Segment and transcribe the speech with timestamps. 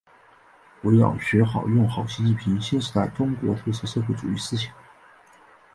[0.81, 4.73] 围绕学好、用好习近平新时代中国特色社会主义思想